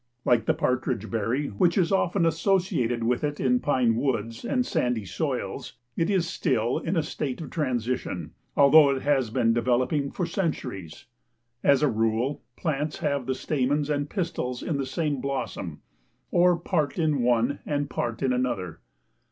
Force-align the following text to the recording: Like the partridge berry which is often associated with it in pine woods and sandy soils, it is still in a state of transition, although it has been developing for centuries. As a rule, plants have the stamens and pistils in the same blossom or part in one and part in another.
Like 0.25 0.45
the 0.47 0.55
partridge 0.55 1.11
berry 1.11 1.49
which 1.49 1.77
is 1.77 1.91
often 1.91 2.25
associated 2.25 3.03
with 3.03 3.23
it 3.23 3.39
in 3.39 3.59
pine 3.59 3.95
woods 3.95 4.43
and 4.43 4.65
sandy 4.65 5.05
soils, 5.05 5.73
it 5.95 6.09
is 6.09 6.27
still 6.27 6.79
in 6.79 6.97
a 6.97 7.03
state 7.03 7.39
of 7.39 7.51
transition, 7.51 8.31
although 8.57 8.89
it 8.89 9.03
has 9.03 9.29
been 9.29 9.53
developing 9.53 10.09
for 10.09 10.25
centuries. 10.25 11.05
As 11.63 11.83
a 11.83 11.87
rule, 11.87 12.41
plants 12.57 12.97
have 12.97 13.27
the 13.27 13.35
stamens 13.35 13.91
and 13.91 14.09
pistils 14.09 14.63
in 14.63 14.77
the 14.77 14.87
same 14.87 15.21
blossom 15.21 15.83
or 16.31 16.57
part 16.57 16.97
in 16.97 17.21
one 17.21 17.59
and 17.63 17.87
part 17.87 18.23
in 18.23 18.33
another. 18.33 18.79